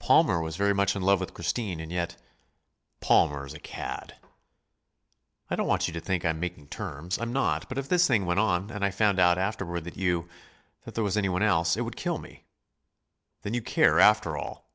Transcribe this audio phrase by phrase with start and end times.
[0.00, 2.16] "Palmer was very much in love with Christine, and yet"
[3.08, 4.16] "Palmer is a cad."
[5.50, 7.16] "I don't want you to think I'm making terms.
[7.16, 7.68] I'm not.
[7.68, 10.28] But if this thing went on, and I found out afterward that you
[10.84, 12.44] that there was anyone else, it would kill me."
[13.42, 14.68] "Then you care, after all!"